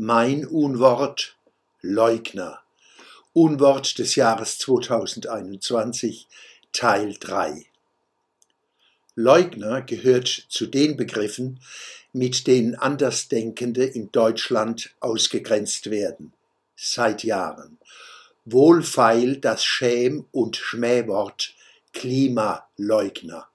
[0.00, 1.34] Mein Unwort
[1.82, 2.60] Leugner.
[3.32, 6.28] Unwort des Jahres 2021
[6.72, 7.66] Teil 3.
[9.16, 11.58] Leugner gehört zu den Begriffen,
[12.12, 16.32] mit denen Andersdenkende in Deutschland ausgegrenzt werden.
[16.76, 17.78] Seit Jahren.
[18.44, 21.54] Wohlfeil das Schäm- und Schmähwort
[21.92, 23.48] Klimaleugner.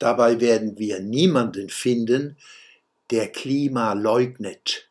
[0.00, 2.36] Dabei werden wir niemanden finden,
[3.12, 4.88] der Klima leugnet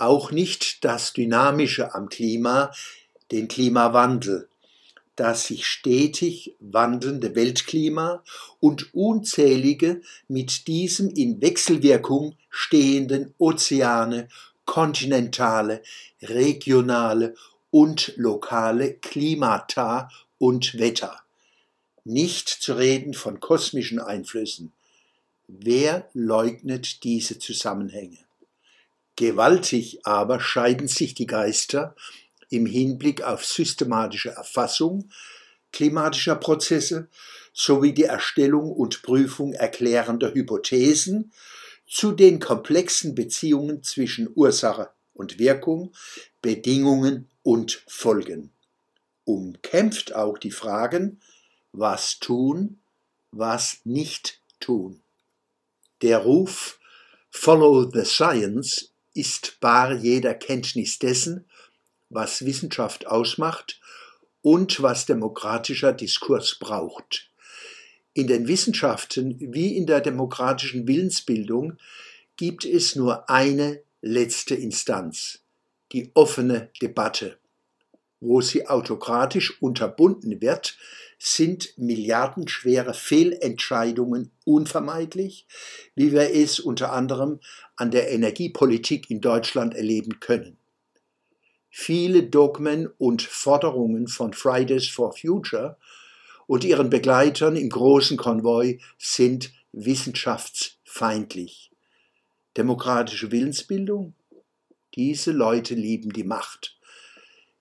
[0.00, 2.72] auch nicht das Dynamische am Klima,
[3.30, 4.48] den Klimawandel,
[5.16, 8.24] das sich stetig wandelnde Weltklima
[8.58, 14.28] und unzählige mit diesem in Wechselwirkung stehenden Ozeane,
[14.64, 15.82] kontinentale,
[16.22, 17.34] regionale
[17.70, 21.20] und lokale Klimata und Wetter.
[22.04, 24.72] Nicht zu reden von kosmischen Einflüssen.
[25.48, 28.29] Wer leugnet diese Zusammenhänge?
[29.20, 31.94] Gewaltig aber scheiden sich die Geister
[32.48, 35.10] im Hinblick auf systematische Erfassung
[35.72, 37.06] klimatischer Prozesse
[37.52, 41.32] sowie die Erstellung und Prüfung erklärender Hypothesen
[41.86, 45.92] zu den komplexen Beziehungen zwischen Ursache und Wirkung,
[46.40, 48.50] Bedingungen und Folgen.
[49.26, 51.20] Umkämpft auch die Fragen,
[51.72, 52.78] was tun,
[53.32, 55.02] was nicht tun.
[56.00, 56.78] Der Ruf
[57.30, 61.44] Follow the Science ist bar jeder Kenntnis dessen,
[62.08, 63.80] was Wissenschaft ausmacht
[64.42, 67.30] und was demokratischer Diskurs braucht.
[68.12, 71.78] In den Wissenschaften wie in der demokratischen Willensbildung
[72.36, 75.40] gibt es nur eine letzte Instanz,
[75.92, 77.38] die offene Debatte.
[78.20, 80.76] Wo sie autokratisch unterbunden wird,
[81.18, 85.46] sind milliardenschwere Fehlentscheidungen unvermeidlich,
[85.94, 87.40] wie wir es unter anderem
[87.76, 90.56] an der Energiepolitik in Deutschland erleben können.
[91.68, 95.76] Viele Dogmen und Forderungen von Fridays for Future
[96.46, 101.70] und ihren Begleitern im großen Konvoi sind wissenschaftsfeindlich.
[102.56, 104.14] Demokratische Willensbildung?
[104.96, 106.79] Diese Leute lieben die Macht.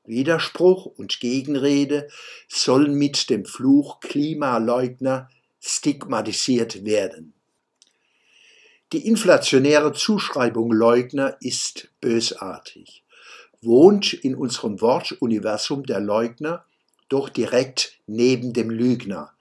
[0.10, 2.10] Widerspruch und Gegenrede
[2.50, 5.30] sollen mit dem Fluch Klimaleugner
[5.62, 7.34] stigmatisiert werden.
[8.92, 13.04] Die inflationäre Zuschreibung Leugner ist bösartig,
[13.62, 16.66] wohnt in unserem Wortuniversum der Leugner
[17.08, 19.32] doch direkt neben dem Lügner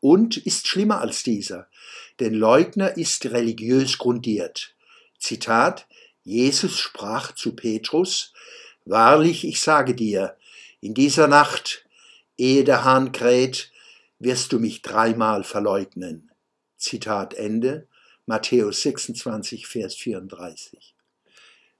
[0.00, 1.68] und ist schlimmer als dieser,
[2.20, 4.74] denn Leugner ist religiös grundiert.
[5.18, 5.86] Zitat
[6.24, 8.32] Jesus sprach zu Petrus,
[8.88, 10.34] Wahrlich, ich sage dir,
[10.80, 11.84] in dieser Nacht,
[12.38, 13.70] ehe der Hahn kräht,
[14.18, 16.30] wirst du mich dreimal verleugnen.
[16.78, 17.86] Zitat Ende,
[18.24, 20.94] Matthäus 26, Vers 34.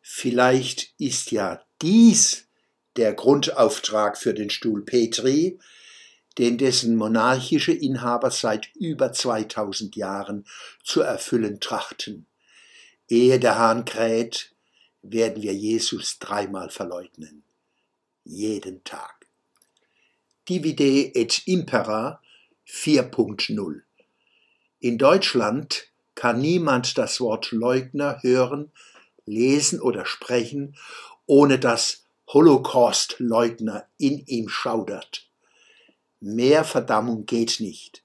[0.03, 2.47] Vielleicht ist ja dies
[2.97, 5.59] der Grundauftrag für den Stuhl Petri,
[6.37, 10.45] den dessen monarchische Inhaber seit über 2000 Jahren
[10.85, 12.27] zu erfüllen trachten.
[13.09, 14.53] Ehe der Hahn kräht,
[15.03, 17.45] werden wir Jesus dreimal verleugnen.
[18.25, 19.27] Jeden Tag.
[20.49, 22.21] Divide et Impera
[22.67, 23.83] 4.0.
[24.81, 28.71] In Deutschland kann niemand das Wort Leugner hören,
[29.25, 30.77] lesen oder sprechen,
[31.27, 35.27] ohne dass Holocaust-Leugner in ihm schaudert.
[36.21, 38.03] Mehr Verdammung geht nicht.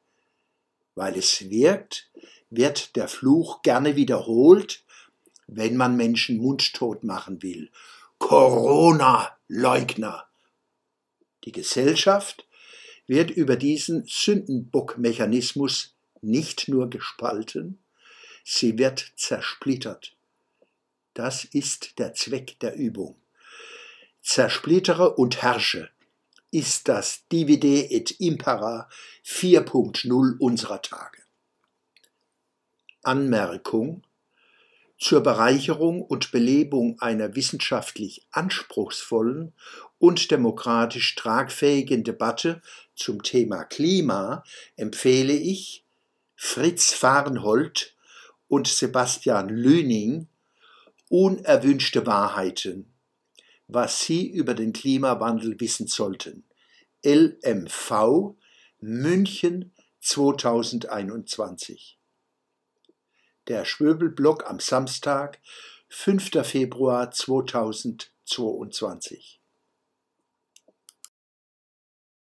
[0.96, 2.10] Weil es wirkt,
[2.50, 4.83] wird der Fluch gerne wiederholt
[5.48, 7.72] wenn man Menschen mundtot machen will.
[8.20, 10.28] Corona-Leugner.
[11.44, 12.46] Die Gesellschaft
[13.08, 17.80] wird über diesen Sündenbock-Mechanismus nicht nur gespalten,
[18.44, 20.16] sie wird zersplittert.
[21.14, 23.16] Das ist der Zweck der Übung.
[24.22, 25.90] Zersplittere und herrsche
[26.50, 28.90] ist das Divide et Impera
[29.26, 31.22] 4.0 unserer Tage.
[33.02, 34.04] Anmerkung
[35.04, 39.52] zur Bereicherung und Belebung einer wissenschaftlich anspruchsvollen
[40.00, 42.62] und demokratisch tragfähigen Debatte
[42.96, 44.46] zum Thema Klima
[44.78, 45.84] empfehle ich
[46.38, 47.98] Fritz Fahrenhold
[48.48, 50.30] und Sebastian Lüning
[51.10, 52.90] Unerwünschte Wahrheiten,
[53.68, 56.46] was Sie über den Klimawandel wissen sollten.
[57.06, 58.36] LMV
[58.80, 62.00] München 2021
[63.48, 65.40] der Schwöbelblock am Samstag,
[65.90, 66.32] 5.
[66.44, 69.43] Februar 2022